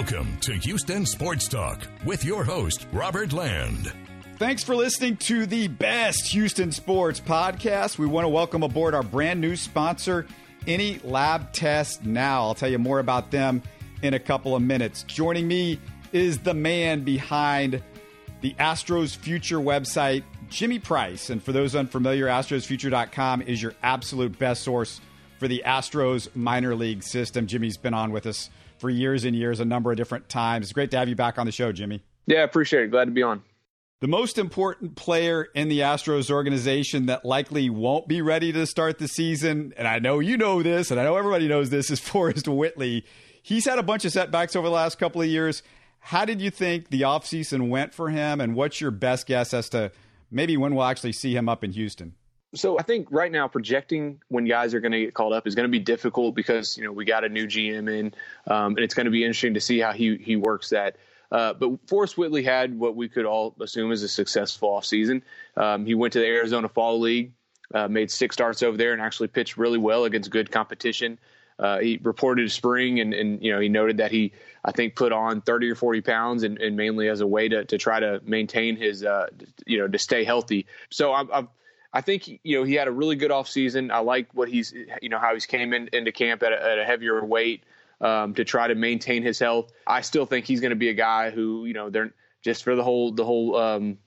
[0.00, 3.92] Welcome to Houston Sports Talk with your host, Robert Land.
[4.38, 7.98] Thanks for listening to the best Houston sports podcast.
[7.98, 10.26] We want to welcome aboard our brand new sponsor,
[10.66, 12.44] Any Lab Test Now.
[12.44, 13.62] I'll tell you more about them
[14.00, 15.02] in a couple of minutes.
[15.02, 15.78] Joining me
[16.12, 17.82] is the man behind
[18.40, 21.28] the Astros Future website, Jimmy Price.
[21.28, 24.98] And for those unfamiliar, AstrosFuture.com is your absolute best source
[25.38, 27.46] for the Astros minor league system.
[27.46, 28.48] Jimmy's been on with us
[28.80, 30.66] for years and years, a number of different times.
[30.66, 32.02] It's great to have you back on the show, Jimmy.
[32.26, 32.90] Yeah, appreciate it.
[32.90, 33.42] Glad to be on.
[34.00, 38.98] The most important player in the Astros organization that likely won't be ready to start
[38.98, 42.00] the season, and I know you know this, and I know everybody knows this, is
[42.00, 43.04] Forrest Whitley.
[43.42, 45.62] He's had a bunch of setbacks over the last couple of years.
[45.98, 49.68] How did you think the offseason went for him, and what's your best guess as
[49.70, 49.92] to
[50.30, 52.14] maybe when we'll actually see him up in Houston?
[52.54, 55.54] So I think right now projecting when guys are going to get called up is
[55.54, 58.14] going to be difficult because you know we got a new GM in,
[58.48, 60.96] um, and it's going to be interesting to see how he he works that.
[61.30, 65.22] Uh, but Forrest Whitley had what we could all assume is a successful offseason.
[65.56, 67.32] Um, he went to the Arizona Fall League,
[67.72, 71.20] uh, made six starts over there, and actually pitched really well against good competition.
[71.56, 74.32] Uh, he reported spring, and, and you know he noted that he
[74.64, 77.64] I think put on 30 or 40 pounds, and, and mainly as a way to
[77.66, 79.28] to try to maintain his uh,
[79.66, 80.66] you know to stay healthy.
[80.88, 81.46] So i i
[81.92, 83.90] I think you know he had a really good offseason.
[83.90, 86.78] I like what he's you know how he's came in, into camp at a, at
[86.78, 87.64] a heavier weight
[88.00, 89.72] um, to try to maintain his health.
[89.86, 92.74] I still think he's going to be a guy who, you know, they're just for
[92.74, 93.98] the whole the whole um,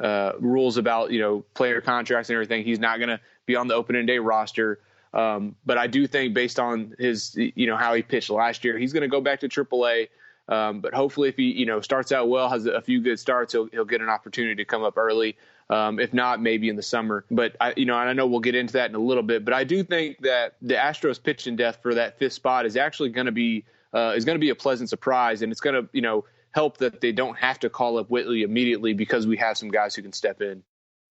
[0.00, 2.64] uh, rules about you know player contracts and everything.
[2.64, 4.80] He's not going to be on the opening day roster.
[5.14, 8.76] Um, but I do think based on his you know how he pitched last year,
[8.76, 10.08] he's going to go back to AAA.
[10.48, 13.52] Um, but hopefully, if he you know starts out well, has a few good starts,
[13.52, 15.36] he'll he'll get an opportunity to come up early.
[15.68, 17.24] Um, if not, maybe in the summer.
[17.28, 19.44] But I, you know, and I know we'll get into that in a little bit.
[19.44, 23.08] But I do think that the Astros pitching depth for that fifth spot is actually
[23.08, 25.88] going to be uh, is going to be a pleasant surprise, and it's going to
[25.92, 29.58] you know help that they don't have to call up Whitley immediately because we have
[29.58, 30.62] some guys who can step in.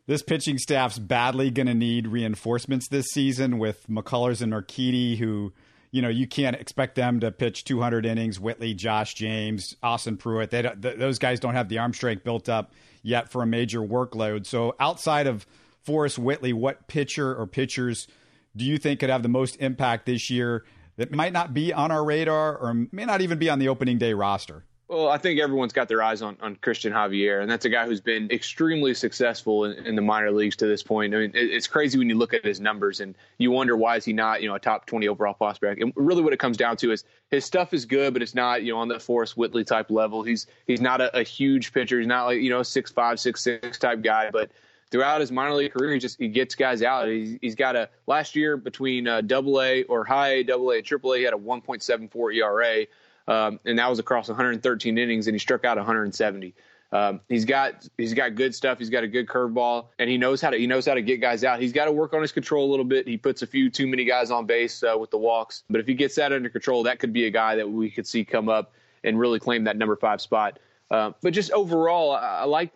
[0.07, 5.51] This pitching staff's badly going to need reinforcements this season with McCullers and Urquidy, who
[5.91, 8.39] you know you can't expect them to pitch 200 innings.
[8.39, 12.49] Whitley, Josh James, Austin Pruitt, they th- those guys don't have the arm strength built
[12.49, 12.73] up
[13.03, 14.45] yet for a major workload.
[14.45, 15.45] So outside of
[15.83, 18.07] Forrest Whitley, what pitcher or pitchers
[18.55, 20.65] do you think could have the most impact this year
[20.97, 23.97] that might not be on our radar or may not even be on the opening
[23.97, 24.65] day roster?
[24.87, 27.87] Well, I think everyone's got their eyes on, on Cristian Javier, and that's a guy
[27.87, 31.15] who's been extremely successful in, in the minor leagues to this point.
[31.15, 33.95] I mean, it, it's crazy when you look at his numbers and you wonder why
[33.95, 35.81] is he not, you know, a top 20 overall prospect.
[35.81, 38.61] And really, what it comes down to is his stuff is good, but it's not,
[38.61, 40.21] you know, on the Forrest Whitley type level.
[40.21, 41.97] He's he's not a, a huge pitcher.
[41.97, 44.51] He's not like you know, six five, six six type guy, but
[44.91, 47.07] throughout his minor league career, he just he gets guys out.
[47.07, 51.13] He's, he's got a last year between uh, Double A or High Double A, Triple
[51.13, 52.85] A, he had a 1.74 ERA
[53.27, 56.53] um, and that was across 113 innings, and he struck out 170.
[56.91, 58.77] Um, he's got he's got good stuff.
[58.77, 61.19] He's got a good curveball, and he knows how to he knows how to get
[61.19, 61.59] guys out.
[61.59, 63.07] He's got to work on his control a little bit.
[63.07, 65.87] He puts a few too many guys on base uh, with the walks, but if
[65.87, 68.49] he gets that under control, that could be a guy that we could see come
[68.49, 70.59] up and really claim that number five spot.
[70.91, 72.71] Uh, but just overall, I, I like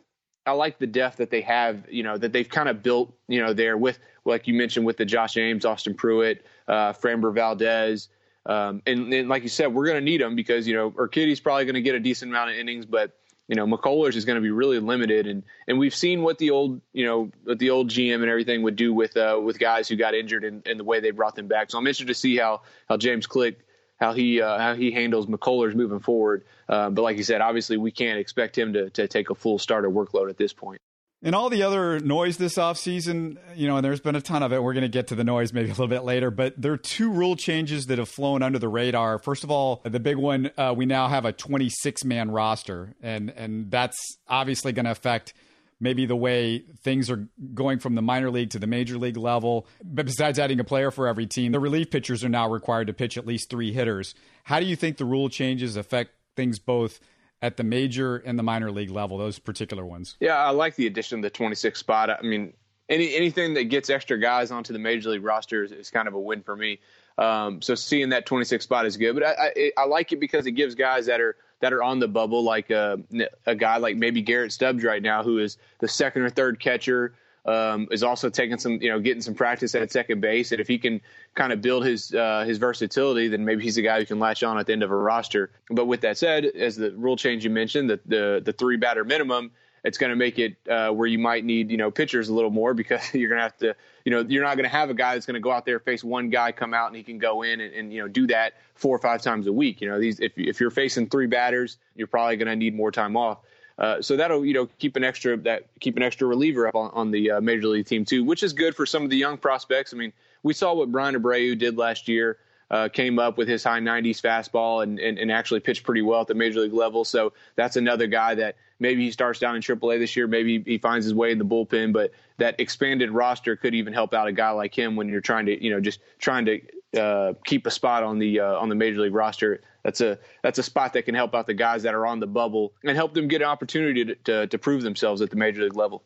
[0.46, 1.86] I like the depth that they have.
[1.90, 3.14] You know that they've kind of built.
[3.28, 7.34] You know there with like you mentioned with the Josh James, Austin Pruitt, uh, Framber
[7.34, 8.10] Valdez.
[8.46, 11.66] Um, and, like you said, we're going to need him because you know Urquidy's probably
[11.66, 13.18] going to get a decent amount of innings, but
[13.48, 16.52] you know McCullers is going to be really limited, and and we've seen what the
[16.52, 19.88] old you know what the old GM and everything would do with uh, with guys
[19.88, 21.70] who got injured and, and the way they brought them back.
[21.70, 23.60] So I'm interested to see how how James Click
[24.00, 26.46] how he uh, how he handles McCullers moving forward.
[26.68, 29.60] Uh, but like you said, obviously we can't expect him to to take a full
[29.60, 30.82] starter workload at this point.
[31.22, 34.54] And all the other noise this offseason, you know, and there's been a ton of
[34.54, 34.64] it.
[34.64, 36.78] We're going to get to the noise maybe a little bit later, but there are
[36.78, 39.20] two rule changes that have flown under the radar.
[39.20, 43.32] First of all, the big one, uh, we now have a 26 man roster, and,
[43.32, 45.34] and that's obviously going to affect
[45.82, 49.68] maybe the way things are going from the minor league to the major league level.
[49.84, 52.94] But besides adding a player for every team, the relief pitchers are now required to
[52.94, 54.16] pitch at least three hitters.
[54.46, 57.02] How do you think the rule changes affect things both
[57.42, 60.18] at the major and the minor league level, those particular ones.
[60.20, 62.10] Yeah, I like the addition of the 26 spot.
[62.10, 62.54] I mean,
[62.90, 66.14] any anything that gets extra guys onto the major league roster is, is kind of
[66.14, 66.80] a win for me.
[67.18, 70.46] Um, so seeing that 26 spot is good, but I, I, I, like it because
[70.46, 73.76] it gives guys that are that are on the bubble, like a, uh, a guy
[73.78, 77.14] like maybe Garrett Stubbs right now, who is the second or third catcher
[77.46, 80.52] um, is also taking some, you know, getting some practice at second base.
[80.52, 81.02] And if he can
[81.36, 84.44] kind of build his uh, his versatility, then maybe he's a guy who can latch
[84.44, 85.52] on at the end of a roster.
[85.70, 89.04] But with that said, as the rule change you mentioned, the the, the three batter
[89.04, 89.52] minimum,
[89.84, 92.50] it's going to make it uh, where you might need you know pitchers a little
[92.50, 93.76] more because you're going to have to
[94.06, 95.80] you know you're not going to have a guy that's going to go out there
[95.80, 98.28] face one guy come out and he can go in and, and, you know do
[98.28, 99.82] that four or five times a week.
[99.82, 102.92] You know these if if you're facing three batters, you're probably going to need more
[102.92, 103.40] time off.
[103.80, 106.92] Uh, so that'll you know keep an extra that keep an extra reliever up on,
[106.94, 109.38] on the uh, major league team too, which is good for some of the young
[109.38, 109.94] prospects.
[109.94, 110.12] I mean,
[110.44, 112.38] we saw what Bryan Abreu did last year.
[112.72, 116.22] Uh, came up with his high 90s fastball and, and, and actually pitched pretty well
[116.22, 117.04] at the major league level.
[117.04, 120.28] So that's another guy that maybe he starts down in AAA this year.
[120.28, 124.14] Maybe he finds his way in the bullpen, but that expanded roster could even help
[124.14, 126.62] out a guy like him when you're trying to, you know, just trying to
[127.02, 129.62] uh, keep a spot on the uh, on the major league roster.
[129.84, 132.28] That's a that's a spot that can help out the guys that are on the
[132.28, 135.64] bubble and help them get an opportunity to, to, to prove themselves at the major
[135.64, 136.04] league level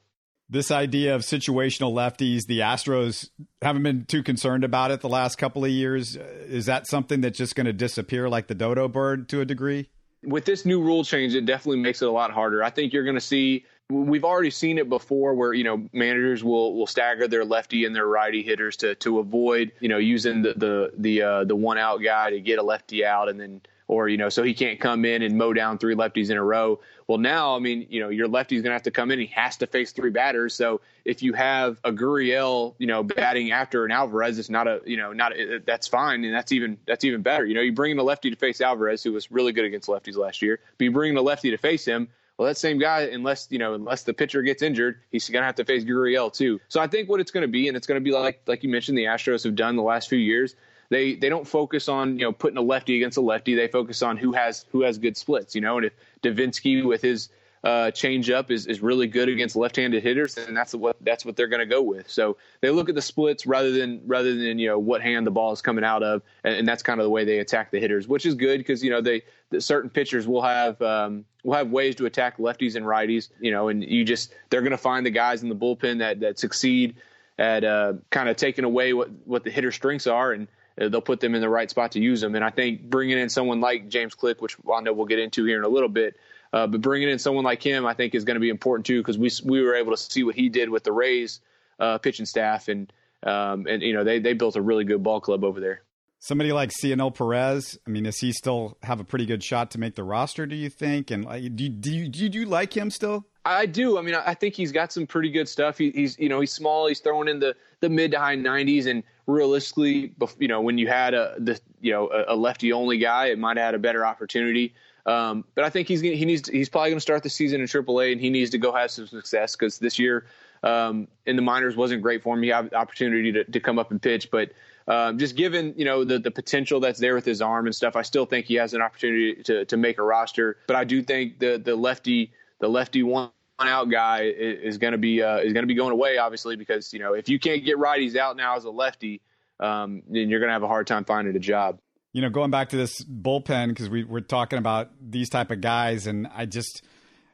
[0.53, 3.29] this idea of situational lefties, the Astros
[3.61, 6.15] haven't been too concerned about it the last couple of years.
[6.15, 9.89] Is that something that's just going to disappear like the dodo bird to a degree?
[10.23, 12.63] With this new rule change, it definitely makes it a lot harder.
[12.63, 16.43] I think you're going to see we've already seen it before where you know managers
[16.43, 20.41] will will stagger their lefty and their righty hitters to to avoid you know using
[20.41, 23.61] the the the uh, the one out guy to get a lefty out and then
[23.87, 26.43] or you know so he can't come in and mow down three lefties in a
[26.43, 26.79] row.
[27.07, 29.19] Well, now I mean you know your lefty's going to have to come in.
[29.19, 30.55] He has to face three batters.
[30.55, 34.81] So if you have a Gurriel you know batting after an Alvarez, it's not a
[34.85, 37.45] you know not a, that's fine and that's even that's even better.
[37.45, 39.89] You know you bring in a lefty to face Alvarez who was really good against
[39.89, 42.07] lefties last year, but you bring in a lefty to face him.
[42.37, 45.45] Well, that same guy, unless you know, unless the pitcher gets injured, he's going to
[45.45, 46.59] have to face Gurriel too.
[46.67, 48.63] So I think what it's going to be, and it's going to be like like
[48.63, 50.55] you mentioned, the Astros have done the last few years
[50.93, 53.55] they they don't focus on you know putting a lefty against a lefty.
[53.55, 55.55] They focus on who has who has good splits.
[55.55, 57.29] You know, and if Devenski with his
[57.63, 61.47] uh, changeup is, is really good against left-handed hitters, and that's what that's what they're
[61.47, 62.09] going to go with.
[62.09, 65.31] So they look at the splits rather than rather than you know what hand the
[65.31, 67.79] ball is coming out of, and, and that's kind of the way they attack the
[67.79, 71.53] hitters, which is good because you know they the certain pitchers will have um, will
[71.53, 74.77] have ways to attack lefties and righties, you know, and you just they're going to
[74.77, 76.95] find the guys in the bullpen that that succeed
[77.39, 80.49] at uh, kind of taking away what what the hitter strengths are and
[80.79, 82.35] uh, they'll put them in the right spot to use them.
[82.35, 85.45] And I think bringing in someone like James Click, which I know we'll get into
[85.45, 86.17] here in a little bit,
[86.53, 89.01] uh, but bringing in someone like him, I think is going to be important too
[89.01, 91.41] because we we were able to see what he did with the Rays
[91.79, 95.19] uh, pitching staff, and um, and you know they they built a really good ball
[95.19, 95.81] club over there.
[96.19, 99.77] Somebody like Cionel Perez, I mean, does he still have a pretty good shot to
[99.77, 100.45] make the roster?
[100.45, 101.11] Do you think?
[101.11, 101.25] And
[101.57, 103.25] do you, do you, do you like him still?
[103.43, 103.97] I do.
[103.97, 105.77] I mean, I think he's got some pretty good stuff.
[105.77, 106.87] He, he's, you know, he's small.
[106.87, 110.87] He's throwing in the, the mid to high 90s, and realistically, you know, when you
[110.87, 114.05] had a the, you know a lefty only guy, it might have had a better
[114.05, 114.73] opportunity.
[115.05, 117.67] Um, but I think he's he needs he's probably going to start the season in
[117.67, 120.25] AAA, and he needs to go have some success because this year
[120.63, 122.43] um, in the minors wasn't great for him.
[122.43, 124.51] He had opportunity to, to come up and pitch, but
[124.87, 127.95] um, just given you know the the potential that's there with his arm and stuff,
[127.95, 130.57] I still think he has an opportunity to to make a roster.
[130.67, 133.29] But I do think the the lefty the lefty one
[133.67, 136.93] out guy is, going to be uh, is going to be going away, obviously, because
[136.93, 139.21] you know if you can't get righties out now as a lefty,
[139.59, 141.79] um, then you're going to have a hard time finding a job.
[142.11, 145.61] You know, going back to this bullpen because we we're talking about these type of
[145.61, 146.83] guys, and I just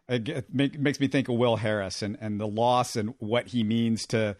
[0.07, 3.63] it make, makes me think of Will Harris and and the loss and what he
[3.63, 4.35] means to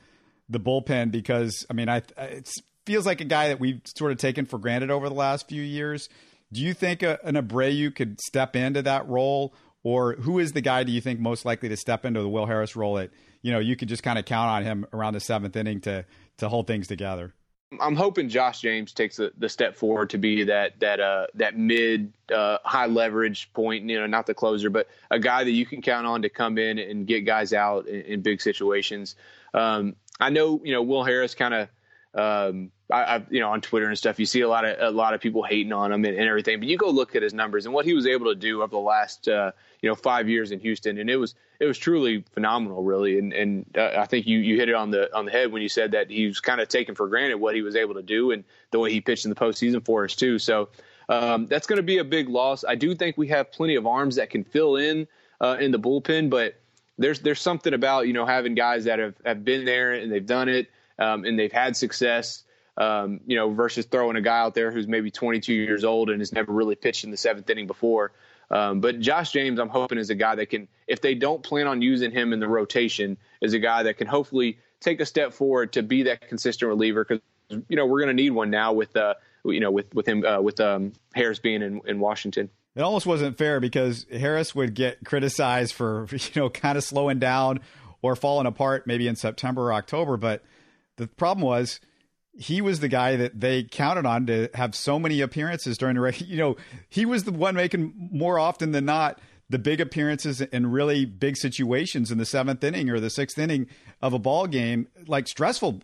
[0.50, 2.50] the bullpen because I mean I it
[2.86, 5.62] feels like a guy that we've sort of taken for granted over the last few
[5.62, 6.10] years.
[6.52, 9.54] Do you think a, an Abreu could step into that role,
[9.84, 12.46] or who is the guy do you think most likely to step into the Will
[12.46, 13.12] Harris role that
[13.42, 16.06] you know you could just kind of count on him around the seventh inning to
[16.38, 17.34] to hold things together?
[17.80, 21.56] I'm hoping Josh James takes the, the step forward to be that that uh, that
[21.56, 23.88] mid uh, high leverage point.
[23.88, 26.58] You know, not the closer, but a guy that you can count on to come
[26.58, 29.16] in and get guys out in, in big situations.
[29.54, 31.70] Um, I know you know Will Harris kind of
[32.16, 34.90] um, I, I, you know, on Twitter and stuff, you see a lot of a
[34.96, 36.60] lot of people hating on him and, and, everything.
[36.60, 38.72] But you go look at his numbers and what he was able to do over
[38.72, 42.24] the last, uh, you know, five years in Houston, and it was it was truly
[42.32, 43.20] phenomenal, really.
[43.20, 45.62] And and uh, I think you you hit it on the on the head when
[45.62, 48.02] you said that he was kind of taken for granted what he was able to
[48.02, 50.40] do and the way he pitched in the postseason for us too.
[50.40, 50.70] So
[51.10, 52.64] um, that's going to be a big loss.
[52.68, 55.08] I do think we have plenty of arms that can fill in
[55.42, 56.56] uh, in the bullpen, but
[56.98, 60.26] there's there's something about you know having guys that have, have been there and they've
[60.26, 62.44] done it um, and they've had success
[62.80, 66.22] um, you know, versus throwing a guy out there who's maybe 22 years old and
[66.22, 68.14] has never really pitched in the seventh inning before.
[68.50, 71.68] Um, but Josh James, I'm hoping is a guy that can, if they don't plan
[71.68, 75.34] on using him in the rotation, is a guy that can hopefully take a step
[75.34, 77.06] forward to be that consistent reliever.
[77.06, 77.22] Because
[77.68, 80.26] you know we're going to need one now with, uh, you know, with with him
[80.26, 82.50] uh, with um, Harris being in, in Washington.
[82.76, 87.20] It almost wasn't fair because Harris would get criticized for you know kind of slowing
[87.20, 87.60] down
[88.02, 90.44] or falling apart maybe in September or October, but
[90.96, 91.82] the problem was
[92.40, 96.02] he was the guy that they counted on to have so many appearances during the
[96.02, 96.22] race.
[96.30, 96.56] You know,
[96.88, 99.20] he was the one making more often than not
[99.50, 103.68] the big appearances in really big situations in the seventh inning or the sixth inning
[104.02, 105.82] of a ball game, like stressful,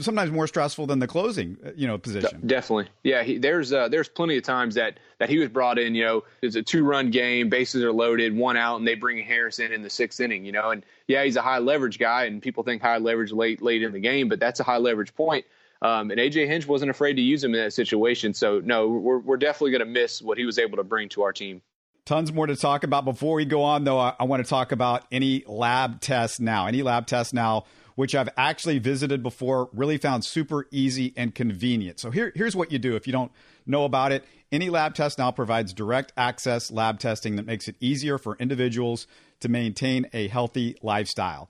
[0.00, 2.40] sometimes more stressful than the closing, uh, you know, position.
[2.44, 3.22] Definitely, yeah.
[3.22, 5.94] He, there's uh, there's plenty of times that that he was brought in.
[5.94, 9.24] You know, it's a two run game, bases are loaded, one out, and they bring
[9.24, 10.44] Harrison in the sixth inning.
[10.44, 13.62] You know, and yeah, he's a high leverage guy, and people think high leverage late
[13.62, 15.46] late in the game, but that's a high leverage point.
[15.82, 18.32] Um, and AJ Hinch wasn't afraid to use him in that situation.
[18.34, 21.22] So no, we're we're definitely going to miss what he was able to bring to
[21.22, 21.60] our team.
[22.06, 23.06] Tons more to talk about.
[23.06, 26.66] Before we go on, though, I, I want to talk about any lab tests now.
[26.66, 27.64] Any lab tests now,
[27.94, 32.00] which I've actually visited before, really found super easy and convenient.
[32.00, 33.32] So here, here's what you do if you don't
[33.66, 34.24] know about it.
[34.52, 39.06] Any lab test now provides direct access lab testing that makes it easier for individuals
[39.40, 41.48] to maintain a healthy lifestyle.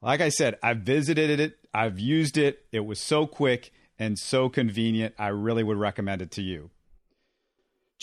[0.00, 2.64] Like I said, I've visited it, I've used it.
[2.70, 5.16] It was so quick and so convenient.
[5.18, 6.70] I really would recommend it to you.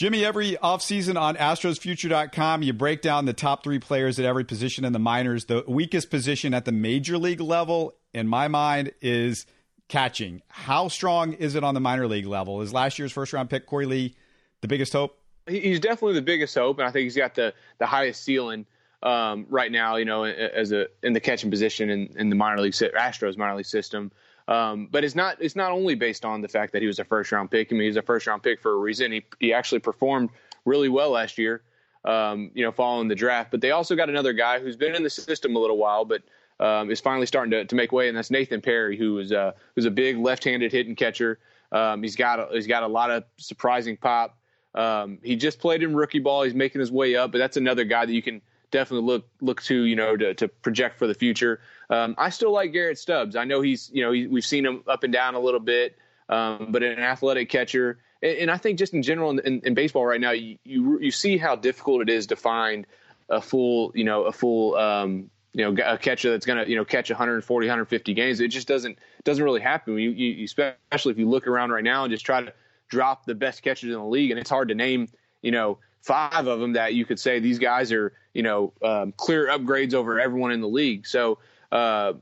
[0.01, 4.84] Jimmy, every offseason on AstrosFuture.com, you break down the top three players at every position
[4.84, 5.46] in the minors.
[5.46, 9.46] The weakest position at the major league level, in my mind, is
[9.89, 10.41] catching.
[10.48, 12.63] How strong is it on the minor league level?
[12.63, 14.15] Is last year's first round pick Korey Lee
[14.62, 15.20] the biggest hope?
[15.48, 18.65] He's definitely the biggest hope, and I think he's got the the highest ceiling
[19.03, 19.98] um, right now.
[19.98, 23.55] You know, as a in the catching position in, in the minor league Astros minor
[23.55, 24.12] league system.
[24.48, 27.05] Um, but it's not it's not only based on the fact that he was a
[27.05, 27.71] first round pick.
[27.71, 29.12] I mean, he's a first round pick for a reason.
[29.12, 30.29] He he actually performed
[30.65, 31.62] really well last year.
[32.03, 33.51] Um, you know, following the draft.
[33.51, 36.24] But they also got another guy who's been in the system a little while, but
[36.60, 39.53] um, is finally starting to, to make way, and that's Nathan Perry, who is a
[39.75, 41.39] who's a big left-handed hitting catcher.
[41.71, 44.38] Um, he's got a, he's got a lot of surprising pop.
[44.75, 46.43] Um, he just played in rookie ball.
[46.43, 49.62] He's making his way up, but that's another guy that you can definitely look look
[49.63, 51.60] to you know to, to project for the future.
[51.91, 53.36] Um, I still like Garrett Stubbs.
[53.36, 55.98] I know he's you know he, we've seen him up and down a little bit,
[56.29, 59.74] um, but an athletic catcher, and, and, I think just in general in, in, in
[59.74, 62.88] baseball right now, you, you, you see how difficult it is to find
[63.29, 66.77] a full you know a full um, you know a catcher that's going to you
[66.77, 68.39] know catch 140 150 games.
[68.39, 69.98] It just doesn't doesn't really happen.
[69.98, 72.53] You, you, especially if you look around right now and just try to
[72.88, 75.10] drop the best catchers in the league, and it's hard to name
[75.41, 79.13] you know five of them that you could say these guys are you know um,
[79.17, 81.05] clear upgrades over everyone in the league.
[81.05, 81.39] So
[81.71, 82.13] uh,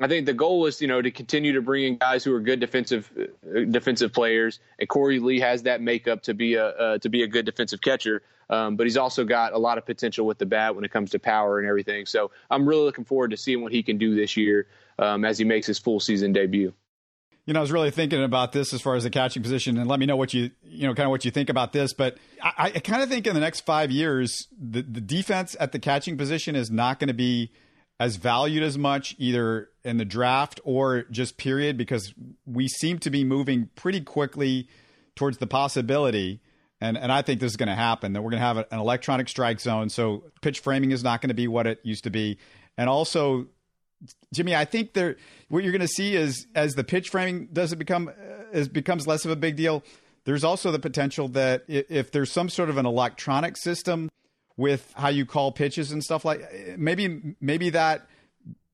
[0.00, 2.40] I think the goal is you know to continue to bring in guys who are
[2.40, 6.98] good defensive uh, defensive players, and Korey Lee has that makeup to be a uh,
[6.98, 8.22] to be a good defensive catcher.
[8.50, 11.12] Um, but he's also got a lot of potential with the bat when it comes
[11.12, 12.04] to power and everything.
[12.04, 14.66] So I'm really looking forward to seeing what he can do this year
[14.98, 16.74] um, as he makes his full season debut
[17.46, 19.88] you know, I was really thinking about this as far as the catching position, and
[19.88, 21.92] let me know what you, you know, kind of what you think about this.
[21.92, 25.72] But I, I kind of think in the next five years, the, the defense at
[25.72, 27.52] the catching position is not going to be
[28.04, 32.12] as valued as much either in the draft or just period because
[32.44, 34.68] we seem to be moving pretty quickly
[35.14, 36.42] towards the possibility.
[36.82, 38.78] And, and I think this is going to happen that we're going to have an
[38.78, 39.88] electronic strike zone.
[39.88, 42.36] So pitch framing is not going to be what it used to be.
[42.76, 43.46] And also
[44.34, 45.16] Jimmy, I think there
[45.48, 48.12] what you're going to see is as the pitch framing doesn't become uh,
[48.52, 49.82] as becomes less of a big deal.
[50.26, 54.10] There's also the potential that if there's some sort of an electronic system
[54.56, 58.08] with how you call pitches and stuff like maybe maybe that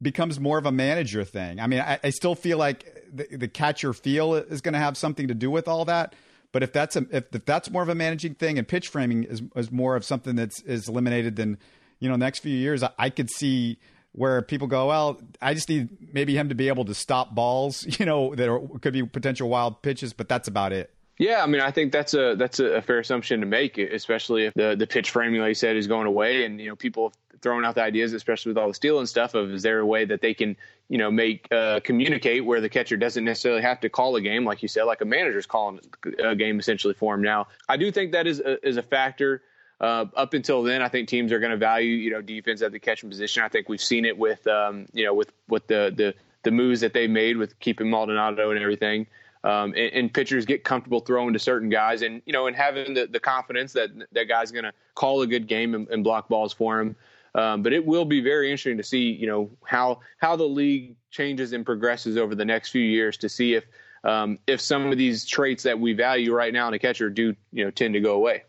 [0.02, 1.60] becomes more of a manager thing.
[1.60, 4.96] I mean, I, I still feel like the, the catcher feel is going to have
[4.96, 6.14] something to do with all that.
[6.52, 9.24] But if that's a, if, if that's more of a managing thing and pitch framing
[9.24, 11.58] is, is more of something that's is eliminated, then
[11.98, 13.78] you know next few years I, I could see
[14.12, 17.86] where people go, well, I just need maybe him to be able to stop balls,
[18.00, 20.92] you know, that are, could be potential wild pitches, but that's about it.
[21.20, 24.54] Yeah, I mean, I think that's a that's a fair assumption to make, especially if
[24.54, 27.12] the the pitch framing, like you said, is going away, and you know, people
[27.42, 29.86] throwing out the ideas, especially with all the steel and stuff, of is there a
[29.86, 30.56] way that they can,
[30.88, 34.46] you know, make uh, communicate where the catcher doesn't necessarily have to call a game,
[34.46, 35.80] like you said, like a manager's calling
[36.24, 37.20] a game essentially for him.
[37.20, 39.42] Now, I do think that is a, is a factor.
[39.78, 42.72] Uh, up until then, I think teams are going to value you know defense at
[42.72, 43.42] the catching position.
[43.42, 46.80] I think we've seen it with um, you know with with the the the moves
[46.80, 49.06] that they made with keeping Maldonado and everything.
[49.42, 52.92] Um, and, and, pitchers get comfortable throwing to certain guys, and you know, and having
[52.94, 56.28] the, the confidence that that guy's going to call a good game and, and, block
[56.28, 56.94] balls for him.
[57.34, 60.96] Um, but it will be very interesting to see, you know, how how the league
[61.10, 63.64] changes and progresses over the next few years to see if
[64.04, 67.34] um, if some of these traits that we value right now in a catcher do,
[67.52, 68.44] you know, tend to go away.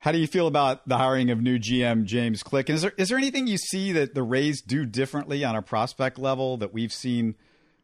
[0.00, 2.68] How do you feel about the hiring of new GM James Click?
[2.68, 5.62] And is there is there anything you see that the Rays do differently on a
[5.62, 7.36] prospect level that we've seen?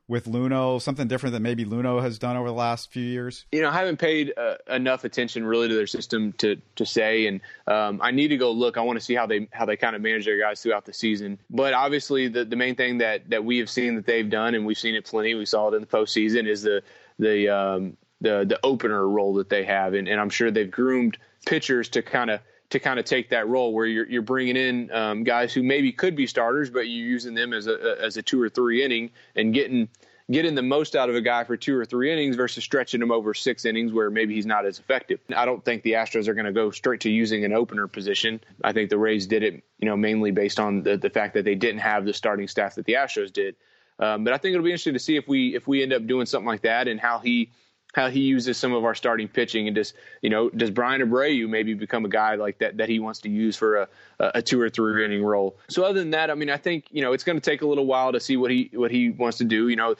[0.08, 3.44] With Luhnow, something different that maybe Luhnow has done over the last few years?
[3.50, 7.26] You know, I haven't paid uh, enough attention really to their system to to say,
[7.26, 8.76] and um, I need to go look.
[8.76, 10.92] I want to see how they how they kind of manage their guys throughout the
[10.92, 11.40] season.
[11.50, 14.64] But obviously, the the main thing that that we have seen that they've done, and
[14.64, 15.34] we've seen it plenty.
[15.34, 16.82] We saw it in the postseason, is the
[17.18, 21.18] the um, the the opener role that they have, and, and I'm sure they've groomed
[21.46, 24.90] pitchers to kind of to kind of take that role where you're you're bringing in
[24.92, 28.22] um, guys who maybe could be starters, but you're using them as a as a
[28.22, 29.88] two or three inning and getting
[30.30, 33.12] getting the most out of a guy for two or three innings versus stretching him
[33.12, 35.20] over six innings where maybe he's not as effective.
[35.34, 38.40] I don't think the Astros are going to go straight to using an opener position.
[38.64, 41.44] I think the Rays did it, you know, mainly based on the, the fact that
[41.44, 43.54] they didn't have the starting staff that the Astros did.
[43.98, 46.06] Um, but I think it'll be interesting to see if we if we end up
[46.06, 47.50] doing something like that and how he
[47.96, 51.48] how he uses some of our starting pitching and does you know does Bryan Abreu
[51.48, 53.88] maybe become a guy like that that he wants to use for a,
[54.20, 55.56] a two or three inning role.
[55.68, 57.66] So other than that, I mean, I think you know it's going to take a
[57.66, 59.68] little while to see what he what he wants to do.
[59.68, 59.96] You know,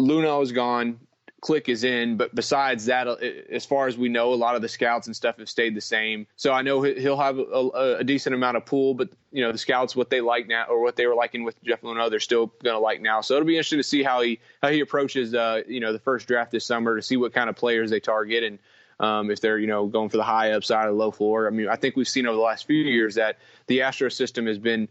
[0.00, 1.00] Luhnow is gone.
[1.42, 3.16] Click is in, but besides that, uh,
[3.50, 5.80] as far as we know, a lot of the scouts and stuff have stayed the
[5.80, 6.26] same.
[6.36, 9.58] So I know he'll have a, a decent amount of pool, but you know the
[9.58, 12.46] scouts what they like now or what they were liking with Jeff Luhnow, they're still
[12.64, 13.20] going to like now.
[13.20, 15.98] So it'll be interesting to see how he how he approaches uh, you know the
[15.98, 18.58] first draft this summer to see what kind of players they target and
[18.98, 21.46] um, if they're you know going for the high upside or low floor.
[21.46, 24.46] I mean, I think we've seen over the last few years that the Astro system
[24.46, 24.88] has been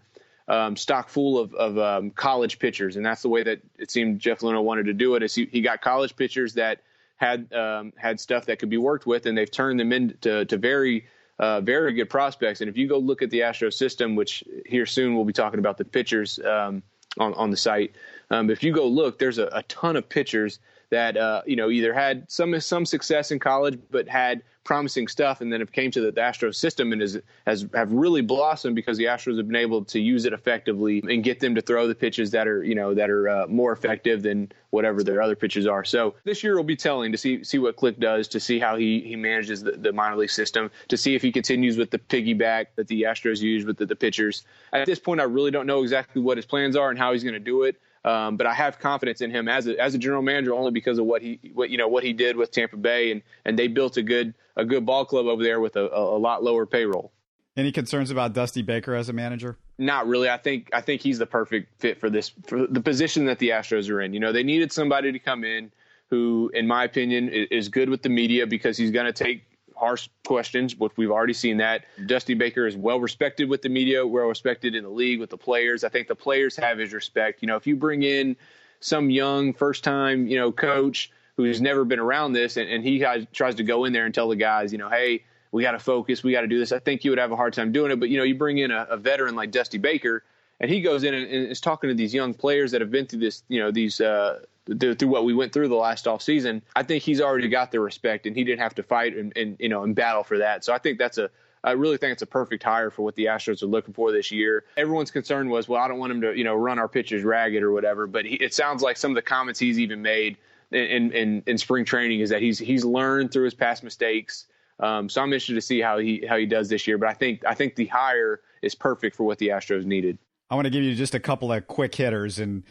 [0.48, 4.20] um, stock full of, of um, college pitchers, and that's the way that it seemed
[4.20, 5.24] Jeff Luhnow wanted to do it.
[5.24, 6.82] Is he, he got college pitchers that
[7.18, 10.58] had um, had stuff that could be worked with, and they've turned them into to
[10.58, 11.06] very
[11.40, 12.62] uh, very good prospects.
[12.62, 15.60] And if you go look at the Astro system, which here soon we'll be talking
[15.60, 16.84] about the pitchers um,
[17.18, 17.96] on on the site.
[18.30, 20.60] Um, if you go look, there's a, a ton of pitchers
[20.96, 25.42] that uh, you know either had some some success in college, but had promising stuff,
[25.42, 28.76] and then it came to the, the Astros system and is, has have really blossomed
[28.76, 31.88] because the Astros have been able to use it effectively and get them to throw
[31.88, 35.36] the pitches that are you know that are uh, more effective than whatever their other
[35.36, 35.84] pitches are.
[35.84, 38.78] So this year will be telling to see see what Click does, to see how
[38.78, 42.00] he he manages the, the minor league system, to see if he continues with the
[42.00, 44.46] piggyback that the Astros use with the, the pitchers.
[44.72, 47.24] At this point, I really don't know exactly what his plans are and how he's
[47.24, 47.82] going to do it.
[48.06, 51.00] Um, but I have confidence in him as a, as a general manager only because
[51.00, 53.68] of what he what you know what he did with Tampa Bay and and they
[53.68, 57.12] built a good a good ball club over there with a, a lot lower payroll.
[57.58, 59.58] Any concerns about Dusty Baker as a manager?
[59.80, 60.30] Not really.
[60.30, 63.50] I think I think he's the perfect fit for this for the position that the
[63.50, 64.14] Astros are in.
[64.14, 65.72] You know, they needed somebody to come in
[66.12, 69.44] who, in my opinion, is good with the media because he's going to take
[69.76, 71.86] harsh questions, but we've already seen that.
[72.06, 75.38] Dusty Baker is well respected with the media, well respected in the league with the
[75.38, 75.84] players.
[75.84, 77.42] I think the players have his respect.
[77.42, 78.36] You know, if you bring in
[78.80, 83.00] some young first time, you know, coach who's never been around this and, and he
[83.00, 85.72] has, tries to go in there and tell the guys, you know, hey, we got
[85.72, 86.72] to focus, we got to do this.
[86.72, 88.00] I think you would have a hard time doing it.
[88.00, 90.24] But, you know, you bring in a, a veteran like Dusty Baker
[90.60, 93.06] and he goes in and, and, is talking to these young players that have been
[93.06, 94.40] through this, you know, these, uh,
[94.80, 97.80] through what we went through the last off season, I think he's already got the
[97.80, 100.66] respect, and he didn't have to fight and, and you know and battle for that.
[100.66, 101.30] So I think that's a
[101.66, 104.32] I really think it's a perfect hire for what the Astros are looking for this
[104.32, 104.66] year.
[104.78, 107.64] Everyone's concern was, well, I don't want him to, you know, run our pitchers ragged
[107.64, 108.06] or whatever.
[108.06, 110.38] But he, it sounds like some of the comments he's even made
[110.72, 114.46] in, in, in spring training is that he's he's learned through his past mistakes.
[114.80, 117.00] Um, so I'm interested to see how he how he does this year.
[117.00, 120.20] But I think I think the hire is perfect for what the Astros needed.
[120.52, 122.64] I want to give you just a couple of quick hitters and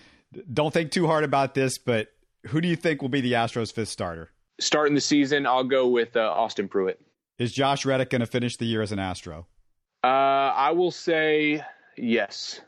[0.52, 2.08] don't think too hard about this, but
[2.46, 4.30] who do you think will be the Astros' fifth starter?
[4.60, 7.00] Starting the season, I'll go with uh, Austin Pruitt.
[7.38, 9.46] Is Josh Reddick going to finish the year as an Astro?
[10.02, 11.64] Uh, I will say
[11.96, 12.60] yes.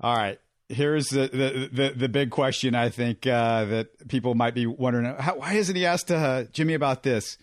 [0.00, 0.40] All right.
[0.68, 5.14] Here's the the, the, the big question I think uh, that people might be wondering
[5.18, 7.38] how, why hasn't he asked uh, Jimmy about this?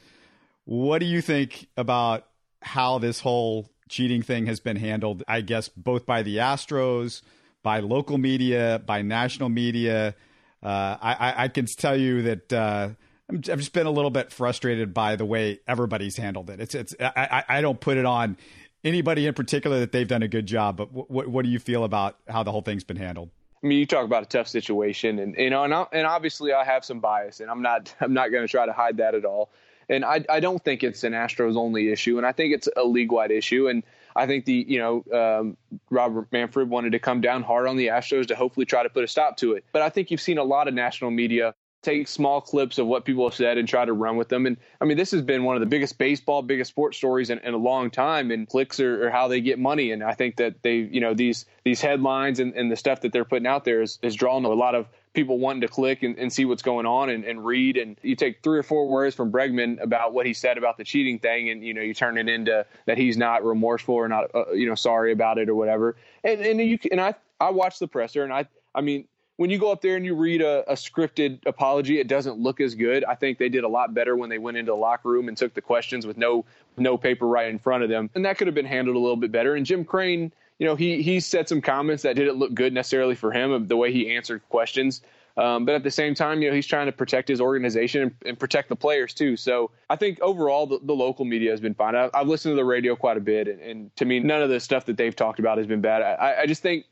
[0.65, 2.25] What do you think about
[2.61, 5.23] how this whole cheating thing has been handled?
[5.27, 7.21] I guess both by the Astros,
[7.65, 10.13] by local media, by national media.
[10.62, 12.89] Uh, I, I, can tell you that uh,
[13.28, 16.60] I've just been a little bit frustrated by the way everybody's handled it.
[16.60, 18.38] It's it's I, I don't put it on
[18.84, 20.78] anybody in particular that they've done a good job.
[20.78, 23.32] But what what do you feel about how the whole thing's been handled?
[23.63, 26.54] I mean, you talk about a tough situation, and you know, and, I, and obviously
[26.54, 29.15] I have some bias, and I'm not I'm not going to try to hide that
[29.15, 29.49] at all.
[29.89, 32.84] And I I don't think it's an Astros only issue, and I think it's a
[32.84, 33.82] league wide issue, and
[34.15, 35.58] I think the you know um,
[35.89, 39.04] Robert Manfred wanted to come down hard on the Astros to hopefully try to put
[39.04, 39.65] a stop to it.
[39.71, 41.54] But I think you've seen a lot of national media
[41.86, 44.45] take small clips of what people have said and try to run with them.
[44.47, 47.38] And I mean, this has been one of the biggest baseball, biggest sports stories in,
[47.39, 48.32] in a long time.
[48.32, 49.91] And clicks are, are, how they get money.
[49.91, 53.13] And I think that they, you know, these these headlines and, and the stuff that
[53.13, 56.17] they're putting out there is, is drawing a lot of people wanting to click and,
[56.17, 57.78] and see what's going on and, and, read.
[57.78, 60.84] And you take three or four words from Bregman about what he said about the
[60.84, 64.25] cheating thing, and you know you turn it into that he's not remorseful or not,
[64.36, 65.95] uh, you know, sorry about it or whatever.
[66.23, 69.58] And and you and I I watched the presser, and I I mean when you
[69.58, 73.04] go up there and you read a, a, scripted apology, it doesn't look as good.
[73.04, 75.36] I think they did a lot better when they went into the locker room and
[75.36, 76.45] took the questions with no
[76.78, 79.17] no paper right in front of them, and that could have been handled a little
[79.17, 79.56] bit better.
[79.56, 83.15] And Jim Crane, you know, he he said some comments that didn't look good necessarily
[83.15, 85.01] for him of the way he answered questions.
[85.37, 88.15] Um, but at the same time, you know, he's trying to protect his organization and,
[88.25, 89.35] and protect the players too.
[89.35, 91.93] So I think overall, the, the local media has been fine.
[91.93, 94.49] I, have listened to the radio quite a bit, and, and, to me, none of
[94.49, 96.01] the stuff that they've talked about has been bad.
[96.01, 96.85] I, I just think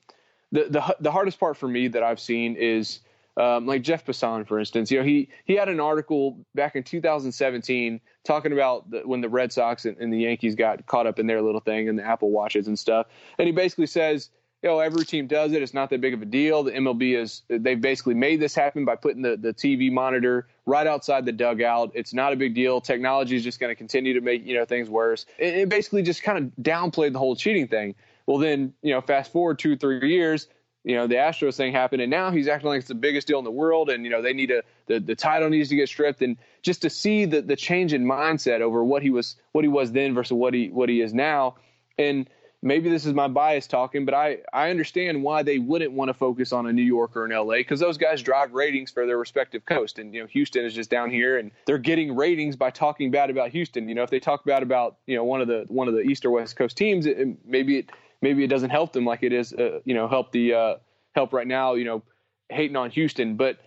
[0.51, 2.99] the, the the hardest part for me that I've seen is
[3.37, 4.91] um, like Jeff Passan, for instance.
[4.91, 9.29] You know, he he had an article back in 2017 talking about the, when the
[9.29, 12.03] Red Sox and, and, the Yankees got caught up in their little thing and the
[12.03, 14.29] Apple Watches and stuff, and he basically says.
[14.61, 15.61] You know, every team does it.
[15.61, 16.63] It's not that big of a deal.
[16.63, 20.87] The MLB is, they've basically made this happen by putting the, the TV monitor right
[20.87, 21.91] outside the dugout.
[21.93, 22.79] It's not a big deal.
[22.79, 25.25] Technology is just going to continue to make, you know, things worse.
[25.37, 27.93] It, it basically just kind of downplayed the whole cheating thing.
[28.25, 30.47] Well, then, you know, fast forward two, three years,
[30.83, 33.39] you know, the Astros thing happened, and now he's acting like it's the biggest deal
[33.39, 35.87] in the world, and you know, they need to the, the title needs to get
[35.87, 39.63] stripped, and just to see the the change in mindset over what he was what
[39.63, 41.55] he was then versus what he what he is now,
[41.97, 42.29] and
[42.63, 46.13] maybe this is my bias talking, but I I understand why they wouldn't want to
[46.13, 49.17] focus on a New York or an LA because those guys drive ratings for their
[49.17, 52.71] respective coast, and you know, Houston is just down here, and they're getting ratings by
[52.71, 53.87] talking bad about Houston.
[53.87, 56.01] You know, if they talk bad about you know one of the one of the
[56.01, 57.91] East or West Coast teams, it, maybe it
[58.23, 60.75] maybe it doesn't help them like it is, uh, you know, help the uh,
[61.13, 62.01] help right now, you know,
[62.49, 63.35] hating on Houston.
[63.35, 63.59] But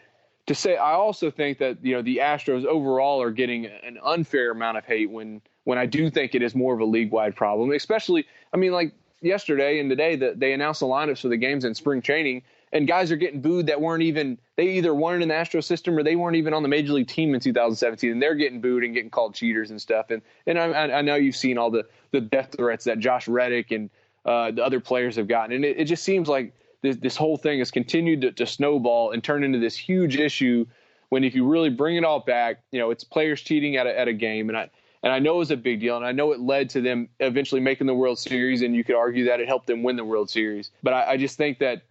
[0.47, 4.51] to say, I also think that you know the Astros overall are getting an unfair
[4.51, 7.37] amount of hate when when I do think it is more of a league wide
[7.37, 7.71] problem.
[7.71, 11.65] Especially, I mean, like yesterday and today that they announced the lineups for the games
[11.65, 12.43] in spring training,
[12.73, 15.99] and guys are getting booed that weren't even they either weren't in the Astro system
[15.99, 18.85] or they weren't even on the major league team in 2017, and they're getting booed
[18.85, 20.11] and getting called cheaters and stuff.
[20.11, 23.73] And and I, I know you've seen all the the death threats that Josh Reddick
[23.73, 23.91] and
[24.27, 25.55] uh, the other players have gotten.
[25.55, 29.13] And it, it just seems like this, this whole thing has continued to, to, snowball
[29.13, 30.67] and turn into this huge issue.
[31.09, 33.99] When if you really bring it all back, you know, it's players cheating at a,
[33.99, 34.71] at a game, and I
[35.05, 37.09] and I know it was a big deal, and I know it led to them
[37.21, 40.05] eventually making the World Series, and you could argue that it helped them win the
[40.05, 40.73] World Series.
[40.83, 41.83] But I, I just think that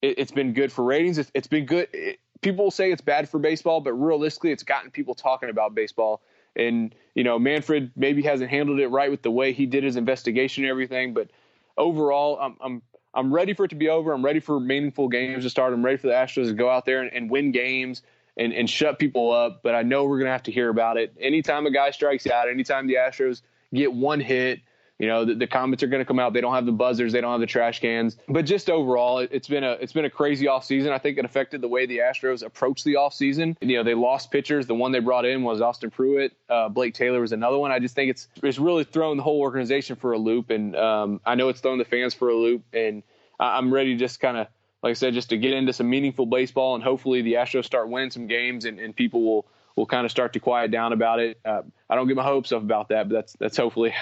[0.00, 1.18] it, has been good for ratings.
[1.18, 1.88] It's, it's been good.
[1.92, 6.22] It, people say it's bad for baseball, but realistically, it's gotten people talking about baseball.
[6.54, 9.96] And you know, Manfred maybe hasn't handled it right with the way he did his
[9.96, 11.30] investigation and everything, but
[11.76, 12.82] overall, I'm, I'm
[13.14, 14.12] I'm ready for it to be over.
[14.12, 15.72] I'm ready for meaningful games to start.
[15.72, 18.02] I'm ready for the Astros to go out there and, and win games
[18.36, 19.62] and, and shut people up.
[19.62, 21.14] But I know we're going to have to hear about it.
[21.20, 23.42] Anytime a guy strikes out, anytime the Astros
[23.74, 24.60] get one hit,
[25.02, 26.32] you know, the, the comments are going to come out.
[26.32, 28.16] They don't have the buzzers, they don't have the trash cans.
[28.28, 30.92] But just overall, it, has been a it's been a crazy offseason.
[30.92, 33.56] I think it affected the way the Astros approached the offseason.
[33.60, 34.68] You know, they lost pitchers.
[34.68, 36.36] The one they brought in was Austin Pruitt.
[36.48, 37.72] Uh, Blake Taylor was another one.
[37.72, 41.20] I just think it's it's really thrown the whole organization for a loop, and um,
[41.26, 42.62] I know it's thrown the fans for a loop.
[42.72, 43.02] And
[43.40, 44.46] I'm ready, to just kind of
[44.84, 47.88] like I said, just to get into some meaningful baseball, and hopefully the Astros start
[47.88, 51.18] winning some games, and, and people will will kind of start to quiet down about
[51.18, 51.40] it.
[51.44, 53.92] Uh, I don't get my hopes up about that, but that's that's hopefully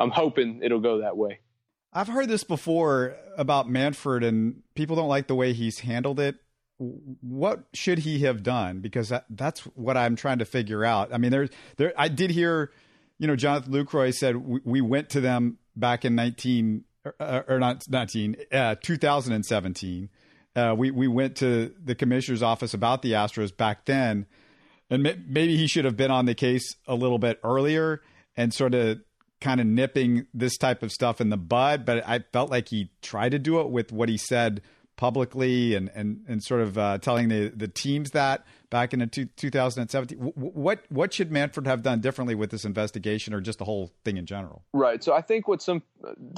[0.00, 1.40] I'm hoping it'll go that way.
[1.92, 6.36] I've heard this before about Manfred, and people don't like the way he's handled it.
[6.78, 8.80] What should he have done?
[8.80, 11.12] Because that, that's what I'm trying to figure out.
[11.12, 11.92] I mean, there's there.
[11.98, 12.70] I did hear,
[13.18, 17.58] you know, Jonathan Lucroy said we, we went to them back in 19 or, or
[17.58, 20.08] not 19 uh, 2017.
[20.56, 24.26] Uh, we we went to the commissioner's office about the Astros back then,
[24.88, 28.00] and maybe he should have been on the case a little bit earlier
[28.36, 29.00] and sort of
[29.40, 32.90] kind of nipping this type of stuff in the bud, but I felt like he
[33.02, 34.60] tried to do it with what he said
[34.96, 39.24] publicly and and and sort of uh, telling the the teams that back in two,
[39.24, 40.18] 2017.
[40.18, 44.16] What what should Manfred have done differently with this investigation, or just the whole thing
[44.16, 44.62] in general?
[44.72, 45.02] Right.
[45.02, 45.82] So I think what some,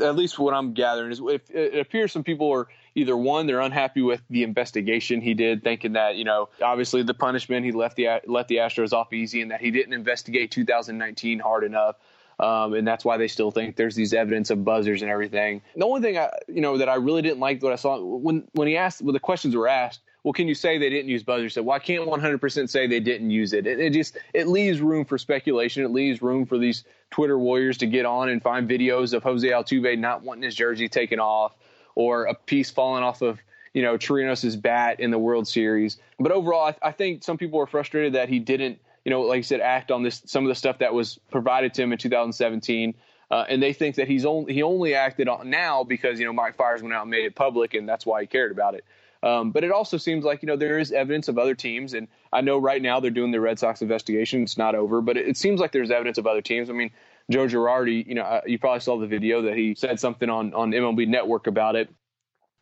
[0.00, 3.60] at least what I'm gathering is, if it appears some people are either one, they're
[3.60, 7.96] unhappy with the investigation he did, thinking that you know, obviously the punishment he left
[7.96, 11.96] the let the Astros off easy, and that he didn't investigate 2019 hard enough.
[12.40, 15.62] Um, and that's why they still think there's these evidence of buzzers and everything.
[15.76, 18.48] The only thing I, you know, that I really didn't like what I saw when
[18.52, 21.22] when he asked, when the questions were asked, well, can you say they didn't use
[21.22, 21.54] buzzers?
[21.54, 23.66] So why can't 100% say they didn't use it?
[23.66, 23.80] it?
[23.80, 25.84] It just it leaves room for speculation.
[25.84, 29.48] It leaves room for these Twitter warriors to get on and find videos of Jose
[29.48, 31.56] Altuve not wanting his jersey taken off,
[31.94, 33.40] or a piece falling off of
[33.74, 35.98] you know, Chirinos' bat in the World Series.
[36.18, 39.38] But overall, I, I think some people were frustrated that he didn't, you know, like
[39.38, 41.98] I said, act on this some of the stuff that was provided to him in
[41.98, 42.94] 2017.
[43.30, 46.34] Uh, and they think that he's only he only acted on now because you know
[46.34, 48.84] Mike Fiers went out and made it public, and that's why he cared about it.
[49.22, 52.08] Um, but it also seems like you know there is evidence of other teams, and
[52.30, 54.42] I know right now they're doing the Red Sox investigation.
[54.42, 56.68] It's not over, but it, it seems like there's evidence of other teams.
[56.68, 56.90] I mean,
[57.30, 60.52] Joe Girardi, you know, uh, you probably saw the video that he said something on
[60.52, 61.88] on MLB Network about it,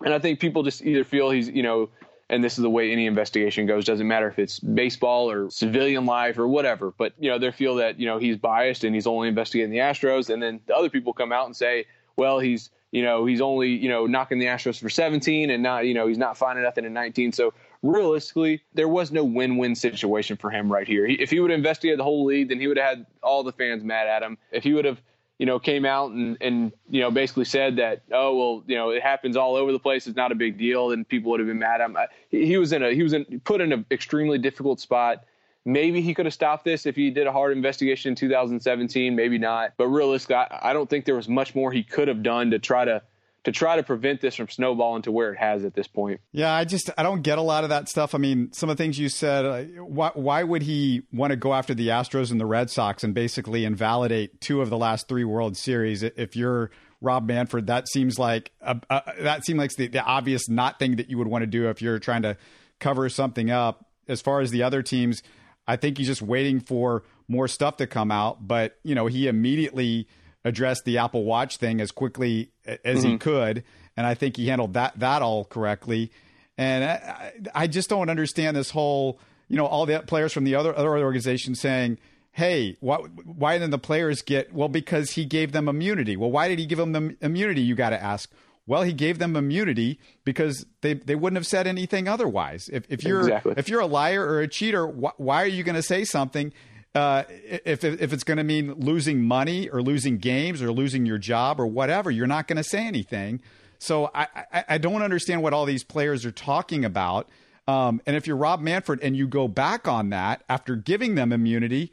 [0.04, 1.88] and I think people just either feel he's you know
[2.30, 3.84] and this is the way any investigation goes.
[3.84, 6.92] Doesn't matter if it's baseball or civilian life or whatever.
[6.96, 9.78] But you know, they feel that you know he's biased and he's only investigating the
[9.78, 13.40] Astros, and then the other people come out and say, well, he's you know he's
[13.40, 16.64] only you know knocking the Astros for 17 and not you know he's not finding
[16.64, 17.32] nothing in 19.
[17.32, 21.06] So realistically, there was no win-win situation for him right here.
[21.06, 23.42] He, if he would have investigated the whole league, then he would have had all
[23.42, 24.38] the fans mad at him.
[24.52, 25.02] If he would have
[25.40, 28.90] you know, came out and, and, you know, basically said that, oh, well, you know,
[28.90, 30.06] it happens all over the place.
[30.06, 30.90] It's not a big deal.
[30.90, 31.96] And people would have been mad at him.
[32.28, 35.24] He was in a, he was in, put in an extremely difficult spot.
[35.64, 39.16] Maybe he could have stopped this if he did a hard investigation in 2017.
[39.16, 39.72] Maybe not.
[39.78, 42.58] But realistically, I, I don't think there was much more he could have done to
[42.58, 43.00] try to
[43.44, 46.20] to try to prevent this from snowballing to where it has at this point.
[46.32, 48.14] Yeah, I just I don't get a lot of that stuff.
[48.14, 49.44] I mean, some of the things you said.
[49.44, 53.02] Uh, why why would he want to go after the Astros and the Red Sox
[53.02, 56.02] and basically invalidate two of the last three World Series?
[56.02, 60.48] If you're Rob Manfred, that seems like a, a, that seems like the, the obvious
[60.48, 62.36] not thing that you would want to do if you're trying to
[62.78, 63.86] cover something up.
[64.06, 65.22] As far as the other teams,
[65.66, 68.46] I think he's just waiting for more stuff to come out.
[68.46, 70.08] But you know, he immediately
[70.44, 73.08] addressed the Apple Watch thing as quickly as mm-hmm.
[73.08, 73.64] he could,
[73.96, 76.10] and I think he handled that that all correctly.
[76.56, 80.54] And I, I just don't understand this whole, you know, all the players from the
[80.54, 81.98] other other organizations saying,
[82.32, 86.16] "Hey, why, why didn't the players get?" Well, because he gave them immunity.
[86.16, 87.62] Well, why did he give them the immunity?
[87.62, 88.30] You got to ask.
[88.66, 92.70] Well, he gave them immunity because they, they wouldn't have said anything otherwise.
[92.72, 93.54] If, if you're exactly.
[93.56, 96.52] if you're a liar or a cheater, wh- why are you going to say something
[96.94, 101.18] uh, if if it's going to mean losing money or losing games or losing your
[101.18, 103.40] job or whatever, you're not going to say anything.
[103.78, 107.28] So I, I, I don't understand what all these players are talking about.
[107.66, 111.32] Um, and if you're Rob Manfred and you go back on that after giving them
[111.32, 111.92] immunity,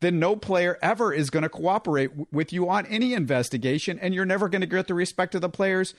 [0.00, 4.14] then no player ever is going to cooperate w- with you on any investigation, and
[4.14, 5.94] you're never going to get the respect of the players.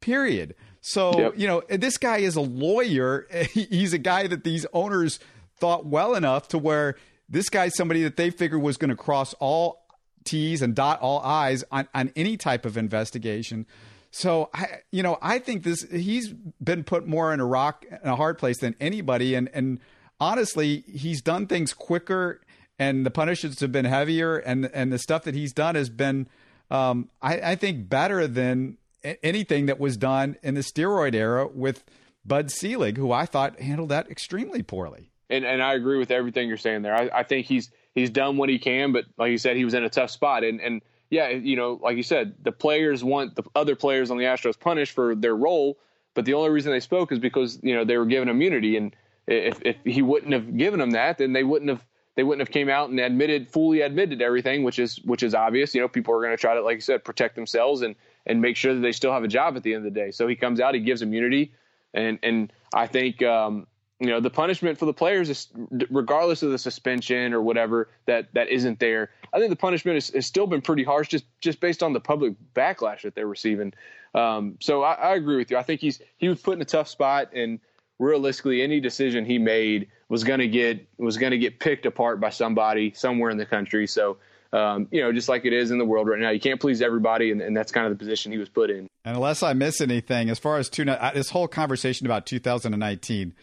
[0.00, 0.54] Period.
[0.80, 1.32] So yep.
[1.36, 3.26] you know this guy is a lawyer.
[3.52, 5.18] He's a guy that these owners
[5.56, 6.94] thought well enough to where
[7.28, 9.84] this guy's somebody that they figured was going to cross all
[10.24, 13.66] T's and dot all I's on, on any type of investigation.
[14.10, 18.08] So I, you know, I think this he's been put more in a rock in
[18.08, 19.80] a hard place than anybody, and and
[20.18, 22.40] honestly, he's done things quicker,
[22.78, 26.26] and the punishments have been heavier, and and the stuff that he's done has been,
[26.70, 28.78] um, I, I think, better than
[29.22, 31.84] anything that was done in the steroid era with
[32.24, 36.48] Bud Selig, who I thought handled that extremely poorly and and I agree with everything
[36.48, 36.94] you're saying there.
[36.94, 39.74] I, I think he's he's done what he can, but like you said, he was
[39.74, 40.44] in a tough spot.
[40.44, 44.18] And and yeah, you know, like you said, the players want the other players on
[44.18, 45.78] the Astros punished for their role,
[46.14, 48.94] but the only reason they spoke is because you know they were given immunity, and
[49.26, 51.84] if if he wouldn't have given them that, then they wouldn't have
[52.18, 55.74] they wouldn't have came out and admitted fully admitted everything, which is which is obvious.
[55.74, 57.94] You know, people are going to try to, like you said, protect themselves and
[58.26, 60.10] and make sure that they still have a job at the end of the day.
[60.10, 61.52] So he comes out, he gives immunity,
[61.94, 63.66] and and I think um,
[64.00, 65.48] you know the punishment for the players is
[65.90, 70.08] regardless of the suspension or whatever that that isn't there i think the punishment has,
[70.10, 73.72] has still been pretty harsh just just based on the public backlash that they're receiving
[74.14, 76.66] um, so I, I, agree with you i think he's he was put in a
[76.66, 77.60] tough spot and
[77.98, 82.20] realistically any decision he made was going to get was going to get picked apart
[82.20, 84.18] by somebody somewhere in the country so
[84.50, 86.30] um, you know, just like it is in the world right now.
[86.30, 88.88] You can't please everybody, and, and, that's kind of the position he was put in.
[89.04, 93.34] And unless I miss anything, as far as two, this whole conversation about 2019,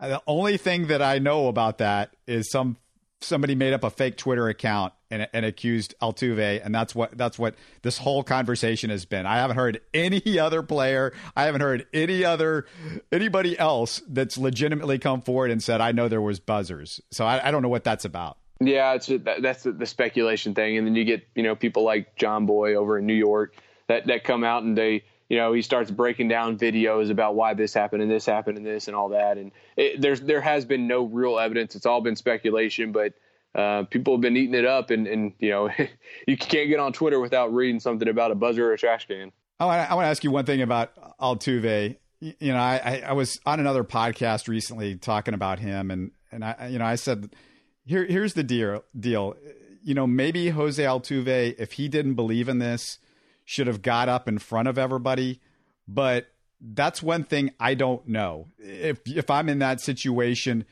[0.00, 2.76] the only thing that I know about that is some
[3.20, 7.38] somebody made up a fake Twitter account and, and, accused Altuve, and that's what that's
[7.38, 9.26] what this whole conversation has been.
[9.26, 12.66] I haven't heard any other player, I haven't heard any other
[13.10, 17.48] anybody else that's legitimately come forward and said, "I know there was buzzers." So I,
[17.48, 18.38] I don't know what that's about.
[18.60, 22.74] Yeah, it's that's the speculation thing, and then you get you know people like Jomboy
[22.74, 23.54] over in New York
[23.88, 27.54] that that come out and they you know, he starts breaking down videos about why
[27.54, 29.36] this happened and this happened and this and all that.
[29.36, 31.76] And it, there's there has been no real evidence.
[31.76, 33.12] It's all been speculation, but
[33.54, 34.90] uh, people have been eating it up.
[34.90, 35.70] And, and you know,
[36.26, 39.32] you can't get on Twitter without reading something about a buzzer or a trash can.
[39.60, 41.96] I want, I want to ask you one thing about Altuve.
[42.20, 46.68] You know, I, I was on another podcast recently talking about him, and and I
[46.68, 47.30] you know I said,
[47.84, 49.36] here here's the deal deal.
[49.84, 52.98] You know, maybe Jose Altuve, if he didn't believe in this
[53.48, 55.40] should have got up in front of everybody.
[55.88, 56.28] But
[56.60, 58.48] that's one thing I don't know.
[58.58, 60.66] If if I'm in that situation,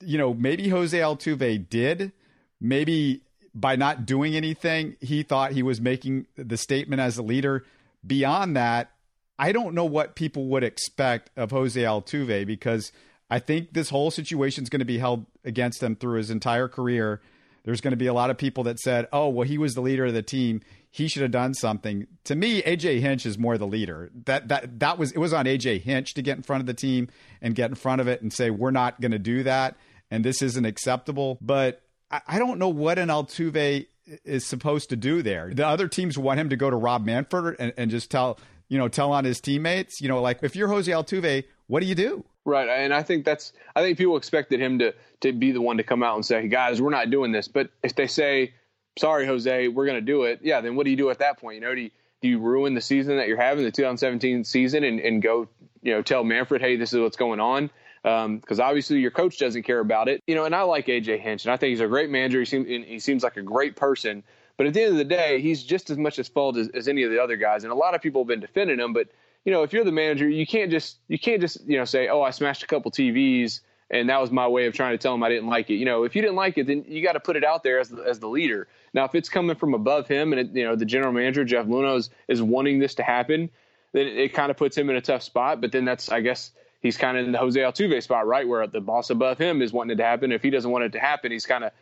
[0.00, 2.12] you know, maybe Jose Altuve did,
[2.60, 3.22] maybe
[3.52, 7.64] by not doing anything, he thought he was making the statement as a leader.
[8.06, 8.92] Beyond that,
[9.36, 12.92] I don't know what people would expect of Jose Altuve because
[13.28, 16.68] I think this whole situation is going to be held against him through his entire
[16.68, 17.20] career.
[17.64, 19.80] There's going to be a lot of people that said, "Oh, well, he was the
[19.80, 20.60] leader of the team.
[20.94, 24.12] He should have done something." To me, AJ Hinch is more the leader.
[24.26, 26.74] That that that was it was on AJ Hinch to get in front of the
[26.74, 27.08] team
[27.42, 29.76] and get in front of it and say, "We're not going to do that,
[30.08, 33.86] and this isn't acceptable." But I, I don't know what an Altuve
[34.24, 35.50] is supposed to do there.
[35.52, 38.78] The other teams want him to go to Rob Manfred and, and just tell you
[38.78, 40.00] know tell on his teammates.
[40.00, 42.24] You know, like if you're Jose Altuve, what do you do?
[42.44, 45.78] Right, and I think that's I think people expected him to to be the one
[45.78, 48.52] to come out and say, "Guys, we're not doing this." But if they say,
[48.98, 51.38] "Sorry, Jose, we're going to do it," yeah, then what do you do at that
[51.38, 51.56] point?
[51.56, 51.90] You know, do you,
[52.22, 55.48] do you ruin the season that you're having, the 2017 season, and, and go,
[55.82, 57.70] you know, tell Manfred, "Hey, this is what's going on."
[58.02, 60.44] Because um, obviously your coach doesn't care about it, you know.
[60.44, 62.38] And I like AJ Hinch, and I think he's a great manager.
[62.40, 64.22] He seems he seems like a great person.
[64.56, 66.86] But at the end of the day, he's just as much at fault as, as
[66.86, 67.64] any of the other guys.
[67.64, 69.08] And a lot of people have been defending him, but
[69.44, 72.08] you know, if you're the manager, you can't just you can't just you know say,
[72.08, 75.14] oh, I smashed a couple TVs and that was my way of trying to tell
[75.14, 75.74] him I didn't like it.
[75.74, 77.78] You know, if you didn't like it, then you got to put it out there
[77.78, 78.66] as the, as the leader.
[78.92, 81.66] Now, if it's coming from above him and it, you know the general manager Jeff
[81.66, 83.50] Luhnow is, is wanting this to happen,
[83.92, 85.60] then it, it kind of puts him in a tough spot.
[85.60, 88.66] But then that's I guess he's kind of in the Jose Altuve spot, right, where
[88.66, 90.32] the boss above him is wanting it to happen.
[90.32, 91.72] If he doesn't want it to happen, he's kind of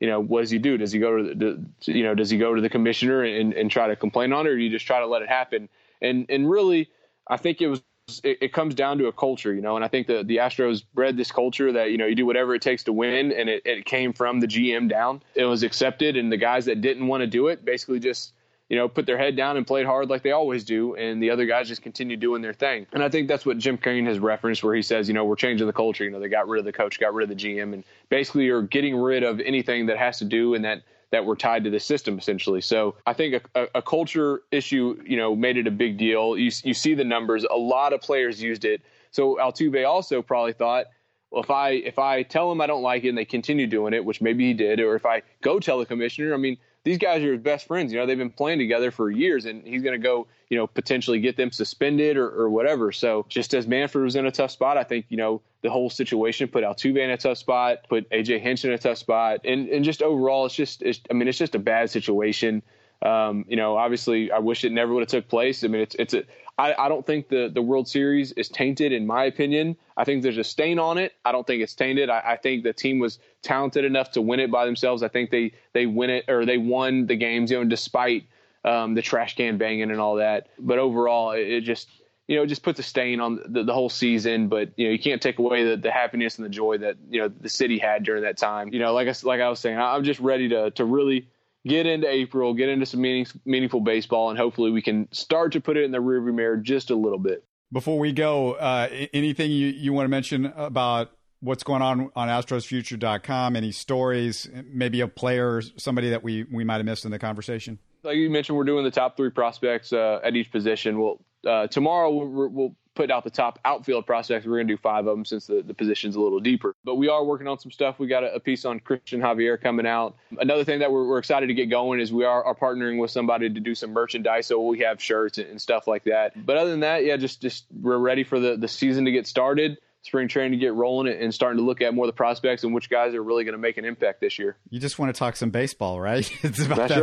[0.00, 0.78] you know, what does he do?
[0.78, 3.70] Does he go to the, you know, does he go to the commissioner and, and
[3.70, 5.68] try to complain on it, or do you just try to let it happen?
[6.00, 6.88] And and really,
[7.28, 7.82] I think it was
[8.24, 10.82] it, it, comes down to a culture, you know, and I think the the Astros
[10.94, 13.62] bred this culture that you know you do whatever it takes to win, and it,
[13.64, 15.22] it came from the GM down.
[15.34, 18.32] It was accepted, and the guys that didn't want to do it basically just
[18.68, 21.30] you know put their head down and played hard like they always do, and the
[21.30, 22.86] other guys just continue doing their thing.
[22.92, 25.36] And I think that's what Jim Crane has referenced, where he says, you know, we're
[25.36, 26.04] changing the culture.
[26.04, 28.48] You know, they got rid of the coach, got rid of the GM, and basically
[28.48, 31.70] are getting rid of anything that has to do and that that were tied to
[31.70, 32.60] the system essentially.
[32.60, 36.36] So I think a, a, culture issue, you know, made it a big deal.
[36.36, 37.44] You, you see the numbers.
[37.44, 38.82] A lot of players used it.
[39.10, 40.86] So Altuve also probably thought,
[41.30, 43.92] well, if I if I tell them I don't like it and they continue doing
[43.92, 46.98] it, which maybe he did, or if I go tell the commissioner, I mean, these
[46.98, 47.92] guys are his best friends.
[47.92, 50.66] You know, they've been playing together for years, and he's going to go, you know,
[50.66, 52.90] potentially get them suspended or, or whatever.
[52.90, 55.90] So just as Manfred was in a tough spot, I think you know the whole
[55.90, 59.68] situation put Altuve in a tough spot, put AJ Hinch in a tough spot, and
[59.68, 62.62] and just overall, it's just, it's, I mean, it's just a bad situation.
[63.02, 65.64] Um, you know, obviously, I wish it never would have took place.
[65.64, 66.24] I mean, it's it's a
[66.60, 69.76] I, I don't think the the World Series is tainted, in my opinion.
[69.96, 71.14] I think there's a stain on it.
[71.24, 72.10] I don't think it's tainted.
[72.10, 75.02] I, I think the team was talented enough to win it by themselves.
[75.02, 78.26] I think they they win it or they won the games, you know, despite
[78.64, 80.48] um, the trash can banging and all that.
[80.58, 81.88] But overall, it, it just
[82.28, 84.48] you know, it just puts a stain on the, the, whole season.
[84.48, 87.22] But you know, you can't take away the, the happiness and the joy that you
[87.22, 88.72] know the city had during that time.
[88.72, 91.26] You know, like I like I was saying, I'm just ready to to really
[91.66, 95.60] get into April, get into some meaning, meaningful baseball, and hopefully we can start to
[95.60, 97.44] put it in the rearview mirror just a little bit.
[97.72, 102.28] Before we go, uh, anything you, you want to mention about what's going on on
[102.28, 103.56] astrosfuture.com?
[103.56, 107.78] Any stories, maybe a player, somebody that we, we might have missed in the conversation?
[108.02, 111.00] Like you mentioned, we're doing the top three prospects uh, at each position.
[111.00, 114.46] We'll uh, tomorrow we'll, we'll put out the top outfield prospects.
[114.46, 116.74] We're going to do five of them since the, the position's a little deeper.
[116.84, 117.98] But we are working on some stuff.
[117.98, 120.16] We got a, a piece on Christian Javier coming out.
[120.38, 123.10] Another thing that we're, we're, excited to get going is we are, are partnering with
[123.10, 124.46] somebody to do some merchandise.
[124.46, 126.32] So we have shirts and, and stuff like that.
[126.46, 129.26] But other than that, yeah, just just we're ready for the, the season to get
[129.26, 132.64] started spring training to get rolling and starting to look at more of the prospects
[132.64, 134.56] and which guys are really going to make an impact this year.
[134.70, 136.30] You just want to talk some baseball, right?
[136.42, 136.94] it's about That's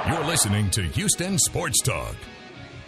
[0.08, 2.16] You're listening to Houston Sports Talk.